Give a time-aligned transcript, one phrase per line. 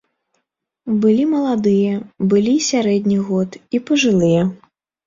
[1.03, 2.01] Былі маладыя,
[2.33, 4.53] былі і сярэдніх год, і пажылыя.